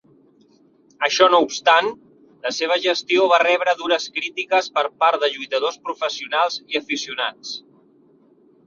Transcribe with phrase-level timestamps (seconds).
[1.07, 1.89] Això no obstant,
[2.47, 7.59] la seva gestió va rebre dures crítiques per part de lluitadors professionals i aficionats.